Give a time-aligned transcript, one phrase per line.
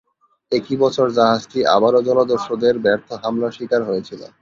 [0.51, 4.21] একই বছর জাহাজটি আবারো জলদস্যুদের ব্যর্থ হামলার শিকার হয়েছিল।